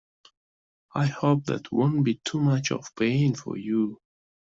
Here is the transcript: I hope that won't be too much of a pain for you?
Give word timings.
I 0.95 1.05
hope 1.05 1.45
that 1.45 1.71
won't 1.71 2.03
be 2.03 2.19
too 2.25 2.39
much 2.41 2.71
of 2.71 2.87
a 2.87 2.99
pain 2.99 3.35
for 3.35 3.55
you? 3.55 4.01